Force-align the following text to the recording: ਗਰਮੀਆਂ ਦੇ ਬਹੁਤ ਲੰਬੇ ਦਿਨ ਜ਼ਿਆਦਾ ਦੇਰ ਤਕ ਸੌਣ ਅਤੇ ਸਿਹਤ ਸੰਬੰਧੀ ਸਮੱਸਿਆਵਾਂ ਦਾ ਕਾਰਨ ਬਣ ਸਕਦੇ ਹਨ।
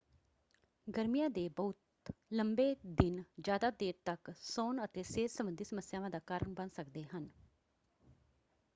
ਗਰਮੀਆਂ 0.87 1.29
ਦੇ 1.29 1.47
ਬਹੁਤ 1.57 2.11
ਲੰਬੇ 2.31 2.65
ਦਿਨ 2.93 3.21
ਜ਼ਿਆਦਾ 3.39 3.69
ਦੇਰ 3.79 3.93
ਤਕ 4.05 4.31
ਸੌਣ 4.37 4.83
ਅਤੇ 4.85 5.03
ਸਿਹਤ 5.03 5.31
ਸੰਬੰਧੀ 5.31 5.63
ਸਮੱਸਿਆਵਾਂ 5.63 6.09
ਦਾ 6.09 6.19
ਕਾਰਨ 6.25 6.53
ਬਣ 6.53 6.69
ਸਕਦੇ 6.71 7.03
ਹਨ। 7.05 7.29